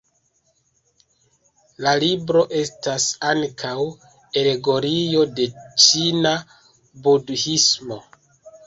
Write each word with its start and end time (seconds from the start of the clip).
La 1.87 1.93
libro 2.05 2.41
estas 2.61 3.07
ankaŭ 3.35 3.77
alegorio 4.43 5.29
de 5.41 5.49
ĉina 5.87 6.37
Budhismo. 7.09 8.05